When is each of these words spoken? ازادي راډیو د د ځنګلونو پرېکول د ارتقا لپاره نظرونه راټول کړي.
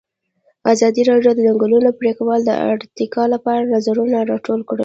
ازادي 0.73 1.01
راډیو 1.09 1.31
د 1.33 1.35
د 1.39 1.45
ځنګلونو 1.47 1.89
پرېکول 1.99 2.39
د 2.45 2.51
ارتقا 2.71 3.23
لپاره 3.33 3.69
نظرونه 3.73 4.17
راټول 4.31 4.61
کړي. 4.69 4.79